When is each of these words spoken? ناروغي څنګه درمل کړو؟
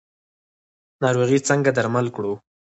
ناروغي 1.03 1.39
څنګه 1.47 1.69
درمل 1.77 2.07
کړو؟ 2.15 2.33